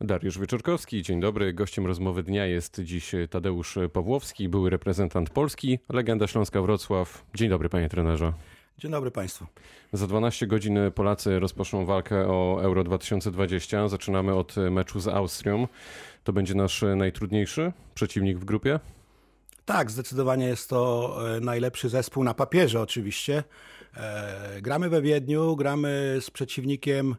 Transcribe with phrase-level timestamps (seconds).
[0.00, 1.52] Dariusz Wieczorkowski, dzień dobry.
[1.52, 7.24] Gościem rozmowy dnia jest dziś Tadeusz Pawłowski, były reprezentant Polski, legenda Śląska Wrocław.
[7.34, 8.32] Dzień dobry, panie trenerze.
[8.78, 9.46] Dzień dobry Państwu.
[9.92, 13.88] Za 12 godzin Polacy rozpoczną walkę o Euro 2020.
[13.88, 15.68] Zaczynamy od meczu z Austrią.
[16.24, 18.80] To będzie nasz najtrudniejszy przeciwnik w grupie?
[19.64, 23.44] Tak, zdecydowanie jest to e, najlepszy zespół na papierze oczywiście.
[23.96, 27.16] E, gramy we Wiedniu, gramy z przeciwnikiem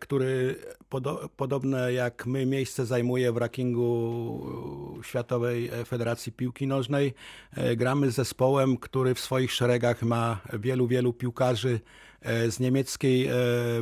[0.00, 0.56] który
[0.88, 7.14] podo podobne jak my miejsce zajmuje w rankingu Światowej Federacji Piłki Nożnej.
[7.56, 11.80] E, gramy z zespołem, który w swoich szeregach ma wielu, wielu piłkarzy
[12.22, 13.28] e, z niemieckiej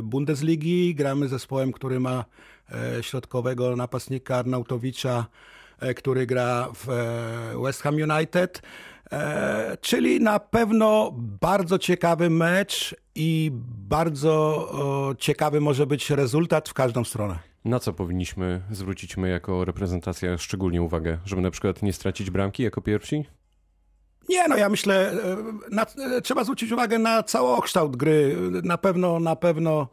[0.03, 0.95] Bundesligi.
[0.95, 2.25] Gramy z zespołem, który ma
[3.01, 5.25] środkowego napastnika Arnautowicza,
[5.95, 6.87] który gra w
[7.63, 8.61] West Ham United.
[9.13, 13.51] E, czyli na pewno bardzo ciekawy mecz i
[13.89, 14.31] bardzo
[14.71, 17.39] o, ciekawy może być rezultat w każdą stronę.
[17.65, 21.17] Na co powinniśmy zwrócić my jako reprezentacja szczególnie uwagę?
[21.25, 23.25] Żeby na przykład nie stracić bramki jako pierwsi?
[24.29, 25.15] Nie, no ja myślę, e,
[25.71, 28.35] na, e, trzeba zwrócić uwagę na całokształt gry.
[28.63, 29.87] Na pewno, na pewno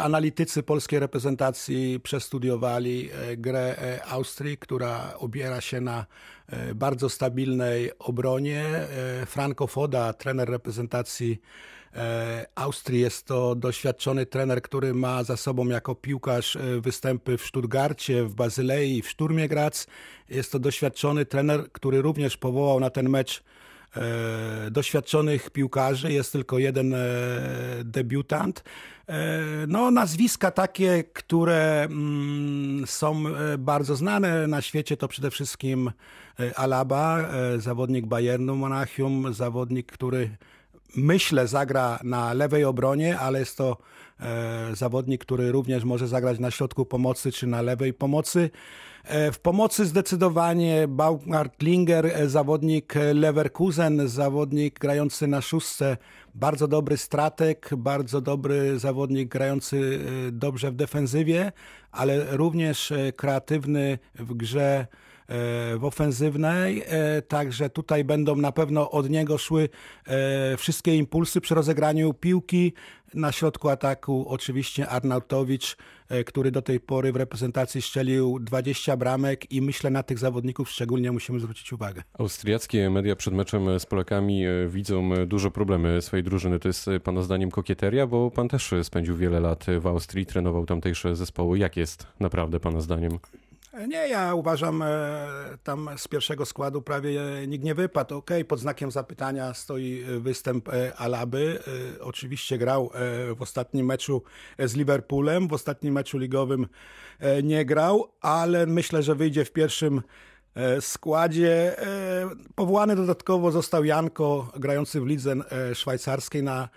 [0.00, 6.06] analitycy polskiej reprezentacji przestudiowali e, grę e, Austrii, która obiera się na
[6.74, 8.64] bardzo stabilnej obronie.
[9.26, 11.40] Franco Foda, trener reprezentacji
[12.54, 18.34] Austrii, jest to doświadczony trener, który ma za sobą jako piłkarz występy w Stuttgarcie, w
[18.34, 19.86] Bazylei, w Szturmie Graz.
[20.28, 23.61] Jest to doświadczony trener, który również powołał na ten mecz E,
[24.70, 26.98] doświadczonych piłkarzy, jest tylko jeden e,
[27.84, 28.64] debiutant.
[29.08, 33.24] E, no, nazwiska takie, które mm, są
[33.58, 35.90] bardzo znane na świecie, to przede wszystkim
[36.56, 40.30] Alaba, zawodnik Bayernu Monachium, zawodnik, który
[40.96, 43.76] myślę zagra na lewej obronie, ale jest to
[44.72, 48.50] zawodnik, który również może zagrać na środku pomocy czy na lewej pomocy.
[49.04, 55.96] E, w pomocy zdecydowanie Baumgart Linger, e, zawodnik Leverkusen, zawodnik grający na szóstce,
[56.34, 61.52] bardzo dobry stratek, bardzo dobry zawodnik grający e, dobrze w defensywie,
[61.92, 64.86] ale również kreatywny w grze
[65.78, 66.82] w ofensywnej,
[67.28, 69.68] także tutaj będą na pewno od niego szły
[70.58, 72.72] wszystkie impulsy przy rozegraniu piłki.
[73.14, 75.76] Na środku ataku oczywiście Arnautowicz,
[76.26, 81.12] który do tej pory w reprezentacji strzelił 20 bramek i myślę na tych zawodników szczególnie
[81.12, 82.02] musimy zwrócić uwagę.
[82.18, 86.58] Austriackie media przed meczem z Polakami e, widzą e, duże problemy swojej drużyny.
[86.58, 90.66] To jest e, pana zdaniem kokieteria, bo pan też spędził wiele lat w Austrii, trenował
[90.66, 91.58] tamtejsze zespoły.
[91.58, 93.18] Jak jest naprawdę pana zdaniem?
[93.88, 94.84] Nie, ja uważam,
[95.62, 98.16] tam z pierwszego składu prawie nikt nie wypadł.
[98.16, 101.58] Ok, pod znakiem zapytania stoi występ Alaby.
[102.00, 102.90] Oczywiście grał
[103.36, 104.22] w ostatnim meczu
[104.58, 106.66] z Liverpoolem, w ostatnim meczu ligowym
[107.42, 110.02] nie grał, ale myślę, że wyjdzie w pierwszym E,
[110.80, 111.78] składzie.
[111.78, 116.68] E, powołany dodatkowo został Janko, grający w lidze e, szwajcarskiej na,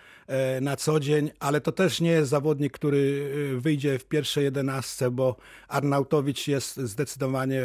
[0.62, 5.36] na co dzień, ale to też nie jest zawodnik, który wyjdzie w pierwszej jedenastce, bo
[5.68, 7.64] Arnautowicz jest zdecydowanie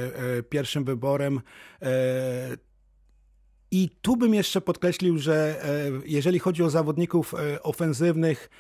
[0.49, 1.41] pierwszym wyborem.
[3.71, 5.63] I tu bym jeszcze podkreślił, że
[6.05, 8.51] jeżeli chodzi o zawodników ofensywnych,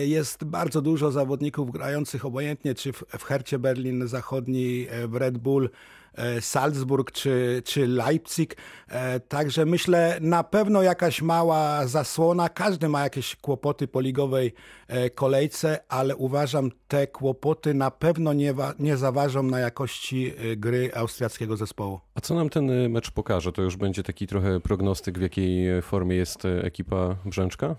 [0.00, 6.01] jest bardzo dużo zawodników grających obojętnie, czy w Hercie Berlin Zachodni, w Red Bull, E,
[6.40, 8.56] Salzburg czy, czy Leipzig.
[8.88, 12.48] E, także myślę, na pewno jakaś mała zasłona.
[12.48, 14.54] Każdy ma jakieś kłopoty po ligowej
[14.88, 21.56] e, kolejce, ale uważam, te kłopoty na pewno nie, nie zaważą na jakości gry austriackiego
[21.56, 22.00] zespołu.
[22.14, 23.52] A co nam ten mecz pokaże?
[23.52, 27.76] To już będzie taki trochę prognostyk, w jakiej formie jest ekipa Brzęczka?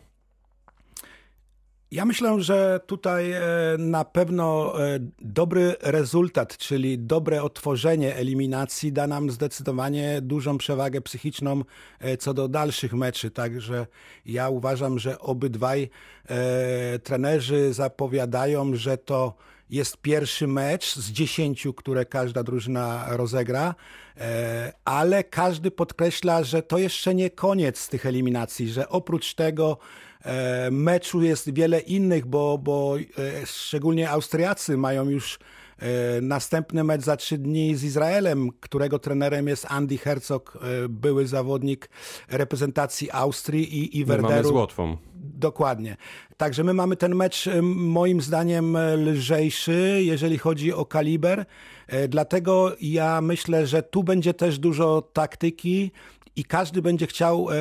[1.93, 3.41] Ja myślę, że tutaj e,
[3.77, 11.61] na pewno e, dobry rezultat, czyli dobre otworzenie eliminacji da nam zdecydowanie dużą przewagę psychiczną
[11.99, 13.31] e, co do dalszych meczy.
[13.31, 13.87] Także
[14.25, 15.89] ja uważam, że obydwaj
[17.03, 19.33] trenerzy zapowiadają, że to
[19.69, 23.75] jest pierwszy mecz z dziesięciu, które każda drużyna rozegra,
[24.85, 29.77] ale każdy podkreśla, że to jeszcze nie koniec tych eliminacji, że oprócz tego
[30.71, 35.39] meczu jest wiele innych, bo, bo e, szczególnie Austriacy mają już
[35.79, 40.57] e, następny mecz za trzy dni z Izraelem, którego trenerem jest Andy Herzog,
[40.89, 41.89] były zawodnik
[42.29, 44.29] reprezentacji Austrii i, i Werderu.
[44.29, 44.97] My mamy z Łotwą.
[45.15, 45.97] Dokładnie.
[46.37, 51.45] Także my mamy ten mecz moim zdaniem lżejszy, jeżeli chodzi o kaliber.
[52.09, 55.91] Dlatego ja myślę, że tu będzie też dużo taktyki
[56.35, 57.55] i każdy będzie chciał e,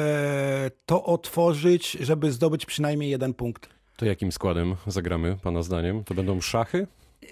[0.87, 3.69] to otworzyć, żeby zdobyć przynajmniej jeden punkt.
[3.97, 6.05] To jakim składem zagramy, Pana zdaniem?
[6.05, 6.87] To będą szachy?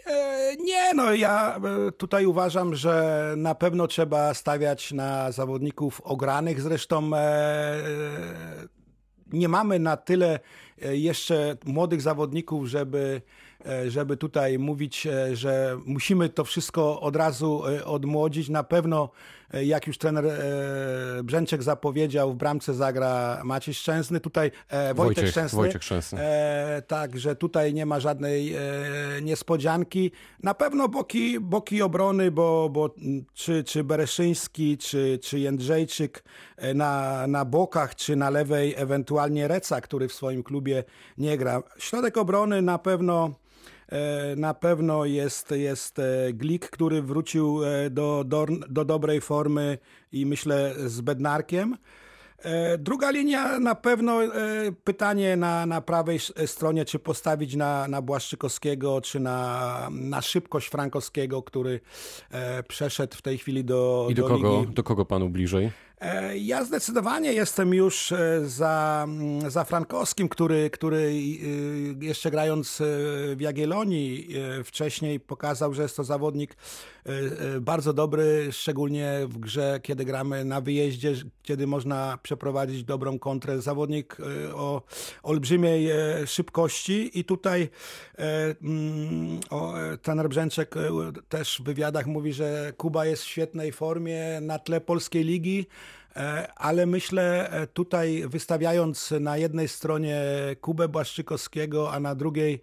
[0.06, 1.60] E, Nie, no ja
[1.98, 6.60] tutaj uważam, że na pewno trzeba stawiać na zawodników ogranych.
[6.60, 7.10] Zresztą
[9.32, 10.40] nie mamy na tyle
[10.92, 13.22] jeszcze młodych zawodników, żeby E,
[13.88, 18.48] żeby tutaj mówić, e, że musimy to wszystko od razu e, odmłodzić.
[18.48, 19.10] Na pewno,
[19.62, 20.24] jak już trener
[21.24, 25.56] Brzęczek zapowiedział, w bramce zagra Maciej Szczęsny, tutaj Wojtek, Wojciech, Szczęsny.
[25.56, 26.20] Wojciech Szczęsny.
[26.86, 28.54] tak, że tutaj nie ma żadnej
[29.22, 30.10] niespodzianki.
[30.42, 32.94] Na pewno boki, boki obrony, bo, bo
[33.34, 36.24] czy, czy Bereszyński, czy, czy Jędrzejczyk
[36.74, 40.84] na, na bokach, czy na lewej ewentualnie Reca, który w swoim klubie
[41.18, 41.62] nie gra.
[41.78, 43.49] Środek obrony na pewno E,
[44.36, 49.78] na pewno jest, jest e, Glik, który wrócił e, do, do, do dobrej formy
[50.12, 51.76] i myślę z Bednarkiem.
[52.78, 54.18] Druga linia na pewno
[54.84, 61.42] pytanie na, na prawej stronie, czy postawić na, na Błaszczykowskiego, czy na, na szybkość Frankowskiego,
[61.42, 61.80] który
[62.68, 65.70] przeszedł w tej chwili do I do, do kogo, do kogo panu bliżej?
[66.00, 72.82] E, ja zdecydowanie jestem już e, za, mm, za Frankowskim, który, który e, jeszcze grając
[73.36, 74.28] w Jagiellonii
[74.64, 76.56] wcześniej pokazał, że jest to zawodnik
[77.60, 83.62] bardzo dobry, szczególnie w grze, kiedy gramy na wyjeździe, kiedy można przeprowadzić dobrą kontrę.
[83.62, 84.16] Zawodnik
[84.54, 84.82] o
[85.22, 85.88] olbrzymiej
[86.26, 87.68] szybkości i tutaj
[88.18, 90.74] mm, o, trener Brzęczek
[91.28, 95.66] też w wywiadach mówi, że Kuba jest w świetnej formie na tle polskiej ligi.
[96.16, 100.22] E, ale myślę e, tutaj wystawiając na jednej stronie
[100.60, 102.60] Kubę Błaszczykowskiego, a na drugiej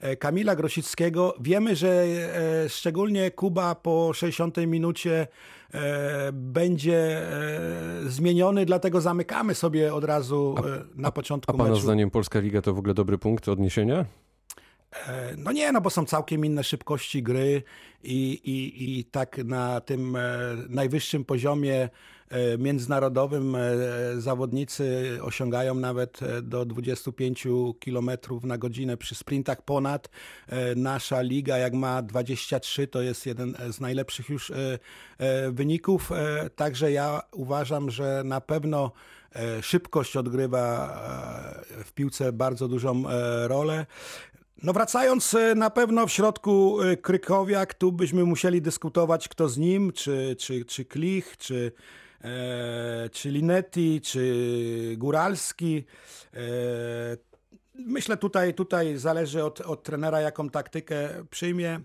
[0.00, 1.34] e, Kamila Grosickiego.
[1.40, 2.04] Wiemy, że
[2.68, 5.26] szczególnie Kuba po 60 minucie
[6.32, 7.22] będzie
[8.06, 10.54] zmieniony, dlatego zamykamy sobie od razu
[10.94, 11.82] na początku A pana meczu.
[11.82, 14.04] zdaniem Polska Liga to w ogóle dobry punkt odniesienia?
[15.36, 17.62] No nie, no bo są całkiem inne szybkości gry
[18.02, 20.18] i, i, i tak na tym
[20.68, 21.88] najwyższym poziomie
[22.30, 23.60] E, międzynarodowym e,
[24.18, 27.46] zawodnicy osiągają nawet e, do 25
[27.84, 28.10] km
[28.42, 30.10] na godzinę przy sprintach ponad.
[30.76, 34.52] Nasza liga, jak ma 23, to jest jeden z najlepszych już
[35.50, 36.10] wyników.
[36.56, 38.92] Także ja uważam, że na pewno
[39.62, 41.00] szybkość odgrywa
[41.84, 43.04] w piłce bardzo dużą
[43.46, 43.86] rolę.
[44.62, 50.36] No wracając na pewno w środku Krykowiak, tu byśmy musieli dyskutować kto z nim, czy,
[50.38, 51.72] czy, czy Klich, czy,
[52.24, 55.84] E, czy Linetti, czy Góralski.
[56.34, 56.40] E,
[57.74, 61.68] myślę tutaj, tutaj zależy od, od trenera, jaką taktykę przyjmie.
[61.68, 61.80] E,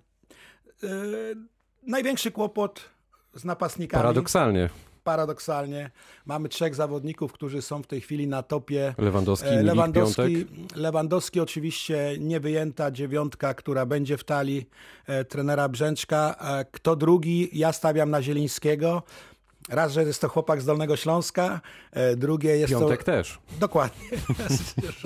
[1.84, 2.90] największy kłopot
[3.34, 4.04] z napastnikami.
[4.04, 4.70] Paradoksalnie
[5.06, 5.92] paradoksalnie
[6.26, 8.96] mamy trzech zawodników, którzy są w tej chwili na topie.
[8.98, 14.70] Lewandowski, Lewandowski, Lewandowski oczywiście nie wyjęta dziewiątka, która będzie w talii
[15.08, 16.36] e, trenera Brzęczka.
[16.42, 17.50] E, kto drugi?
[17.54, 19.04] Ja stawiam na Zielińskiego.
[19.70, 23.06] Raz, że jest to chłopak z Dolnego Śląska, e, drugie jest Piątek to...
[23.06, 23.40] też.
[23.60, 24.08] Dokładnie,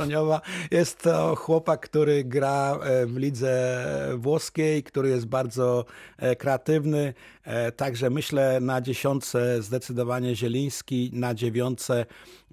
[0.72, 3.86] Jest to chłopak, który gra e, w lidze
[4.18, 5.86] włoskiej, który jest bardzo
[6.18, 7.14] e, kreatywny.
[7.76, 12.06] Także myślę na dziesiątce zdecydowanie Zieliński, na dziewiątce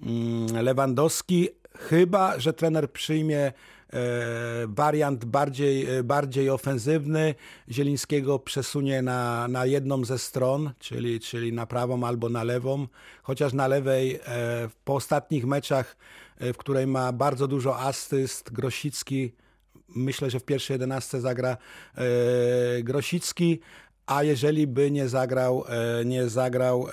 [0.03, 1.49] mm, Lewandowski.
[1.77, 3.51] Chyba, że trener przyjmie E,
[4.67, 7.35] wariant bardziej, e, bardziej ofensywny.
[7.71, 12.87] Zielińskiego przesunie na, na jedną ze stron, czyli, czyli na prawą albo na lewą,
[13.23, 14.19] chociaż na lewej e,
[14.83, 15.97] po ostatnich meczach,
[16.39, 19.33] w której ma bardzo dużo asyst, Grosicki
[19.95, 21.57] myślę, że w pierwszej jedenastce zagra
[22.83, 23.59] Grosicki,
[24.05, 25.65] a jeżeli by nie zagrał,
[26.05, 26.87] nie zagrał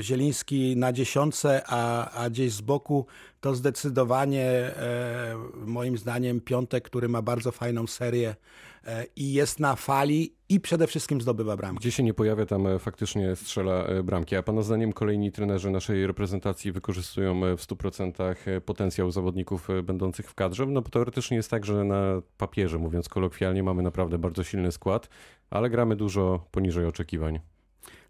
[0.00, 3.06] Zieliński na dziesiątce, a, a gdzieś z boku
[3.42, 8.36] to zdecydowanie e, moim zdaniem Piątek, który ma bardzo fajną serię
[8.84, 11.80] e, i jest na fali i przede wszystkim zdobywa bramki.
[11.80, 14.36] Gdzie się nie pojawia, tam e, faktycznie strzela bramki.
[14.36, 20.66] A pana zdaniem kolejni trenerzy naszej reprezentacji wykorzystują w 100% potencjał zawodników będących w kadrze?
[20.66, 25.08] No bo teoretycznie jest tak, że na papierze, mówiąc kolokwialnie, mamy naprawdę bardzo silny skład,
[25.50, 27.40] ale gramy dużo poniżej oczekiwań.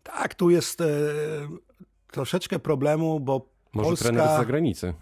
[0.02, 0.86] Tak, tu jest e,
[2.10, 4.08] troszeczkę problemu, bo Może Polska...
[4.08, 4.94] trener z zagranicy?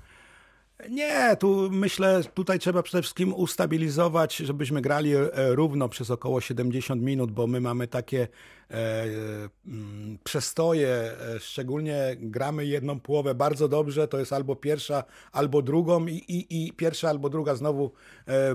[0.88, 7.02] Nie, tu myślę, tutaj trzeba przede wszystkim ustabilizować, żebyśmy grali e, równo przez około 70
[7.02, 8.28] minut, bo my mamy takie
[10.24, 16.66] przestoje, szczególnie gramy jedną połowę bardzo dobrze, to jest albo pierwsza, albo drugą i, i,
[16.66, 17.92] i pierwsza albo druga znowu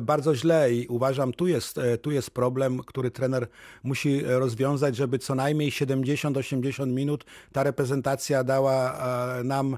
[0.02, 3.48] bardzo źle i uważam, tu jest, tu jest problem, który trener
[3.84, 8.98] musi rozwiązać, żeby co najmniej 70-80 minut ta reprezentacja dała
[9.44, 9.78] nam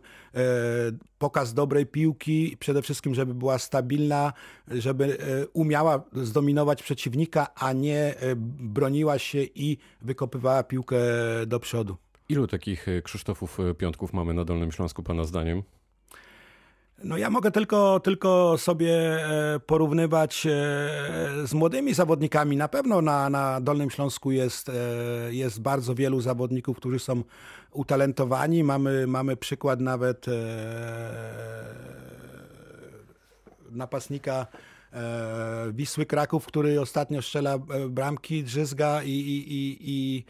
[1.20, 4.34] pokaz dobrej piłki, przede wszystkim, żeby była stabilna,
[4.68, 9.78] żeby e, umiała zdominować przeciwnika, a nie e, broniła się i
[10.28, 10.98] wykopywała piłkę
[11.48, 11.98] do przodu.
[12.30, 15.64] Ilu takich e, Krzysztofów Piątków mamy na Dolnym Śląsku, Pana zdaniem?
[17.04, 18.94] No ja mogę tylko, tylko sobie
[19.66, 20.48] porównywać
[21.46, 22.58] z młodymi zawodnikami.
[22.58, 24.72] Na pewno na, na Dolnym Śląsku jest,
[25.30, 27.24] jest bardzo wielu zawodników, którzy są
[27.72, 28.64] utalentowani.
[28.64, 30.26] Mamy, mamy przykład nawet
[33.72, 34.77] napastnika e,
[35.72, 40.26] Wisły Kraków, który ostatnio strzela e, bramki, drzyzga i, i, i, i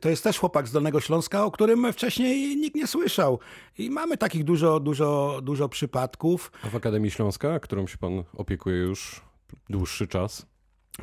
[0.00, 3.38] to jest też chłopak z Dolnego Śląska, o którym wcześniej nikt nie słyszał.
[3.78, 6.52] I mamy takich dużo, dużo, dużo przypadków.
[6.62, 9.20] A w Akademii Śląska, którą się pan opiekuje już
[9.70, 10.46] dłuższy czas?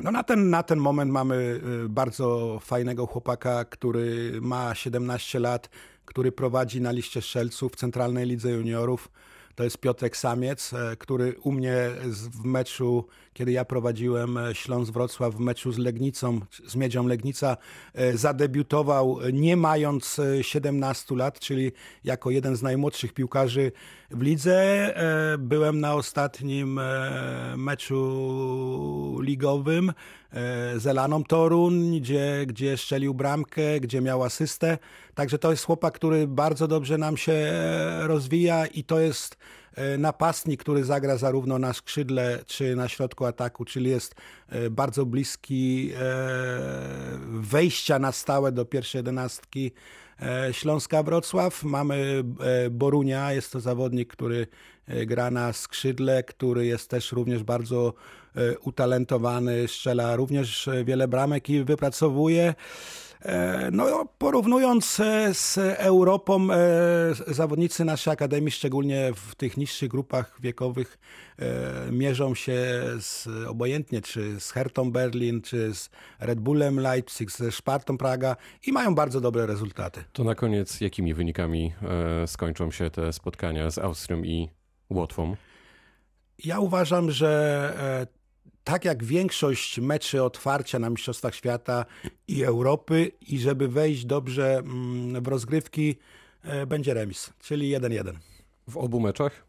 [0.00, 5.68] No na ten, na ten moment mamy bardzo fajnego chłopaka, który ma 17 lat,
[6.04, 9.10] który prowadzi na liście strzelców w Centralnej Lidze Juniorów.
[9.54, 11.90] To jest Piotrek Samiec, e, który u mnie
[12.30, 17.56] w meczu, kiedy ja prowadziłem e, Śląsk Wrocław w meczu z Legnicą, z Miedzią Legnica,
[17.94, 21.72] e, zadebiutował nie mając 17 lat, czyli
[22.04, 23.72] jako jeden z najmłodszych piłkarzy
[24.14, 24.94] w lidze.
[25.38, 26.80] Byłem na ostatnim
[27.56, 29.92] meczu ligowym
[30.76, 34.78] z Elaną Torun, gdzie, gdzie szczelił bramkę, gdzie miał asystę.
[35.14, 37.52] Także to jest chłopak, który bardzo dobrze nam się
[38.06, 39.36] rozwija i to jest
[39.74, 44.14] E, napastnik, który zagra zarówno na skrzydle czy na środku ataku, czyli jest
[44.48, 45.98] e, bardzo bliski e,
[47.28, 49.72] wejścia na stałe do pierwszej jedenastki
[50.52, 51.64] Śląska Wrocław.
[51.64, 52.24] Mamy
[52.70, 54.46] Borunia, jest to zawodnik, który
[55.06, 57.94] gra na skrzydle, który jest też również bardzo
[58.60, 62.54] utalentowany, strzela również wiele bramek i wypracowuje.
[63.24, 70.36] E, no, porównując e, z Europą, e, zawodnicy naszej akademii, szczególnie w tych niższych grupach
[70.40, 70.98] wiekowych,
[71.92, 75.90] mierzą się z, obojętnie czy z Hertą Berlin, czy z
[76.20, 80.04] Red Bullem Leipzig, ze Spartą Praga i mają bardzo dobre rezultaty.
[80.12, 81.72] To na koniec, jakimi wynikami
[82.26, 84.48] skończą się te spotkania z Austrią i
[84.90, 85.36] Łotwą?
[86.44, 88.08] Ja uważam, że
[88.64, 91.84] tak jak większość meczy otwarcia na Mistrzostwach Świata
[92.28, 95.96] i Europy i żeby wejść dobrze mm, w rozgrywki
[96.42, 98.12] e, będzie remis, czyli 1-1.
[98.68, 99.44] W obu meczach?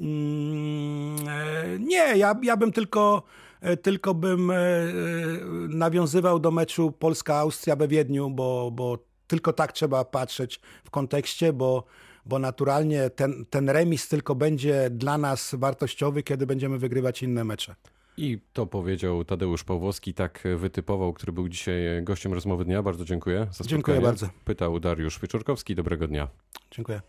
[0.00, 3.22] Mm, e, nie, ja, ja bym tylko,
[3.60, 4.52] e, tylko bym
[5.68, 11.84] nawiązywał do meczu Polska-Austria we Wiedniu, bo, bo tylko tak trzeba patrzeć w kontekście, bo,
[12.26, 17.74] bo naturalnie ten, ten remis tylko będzie dla nas wartościowy, kiedy będziemy wygrywać inne mecze.
[18.16, 22.82] I to powiedział Tadeusz Pawłowski, tak wytypował, który był dzisiaj gościem rozmowy dnia.
[22.82, 23.70] Bardzo dziękuję za spotkanie.
[23.70, 24.28] Dziękuję bardzo.
[24.44, 25.74] Pytał Dariusz Wieczorkowski.
[25.74, 26.28] Dobrego dnia.
[26.70, 27.00] Dziękuję.